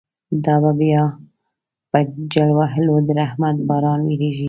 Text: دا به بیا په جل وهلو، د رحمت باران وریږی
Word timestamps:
دا 0.45 0.55
به 0.63 0.71
بیا 0.81 1.03
په 1.91 1.99
جل 2.33 2.49
وهلو، 2.59 2.95
د 3.07 3.09
رحمت 3.21 3.57
باران 3.69 3.99
وریږی 4.05 4.31